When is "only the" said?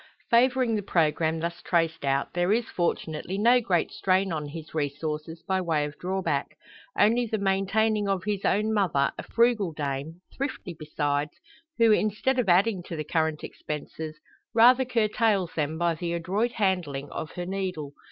6.97-7.37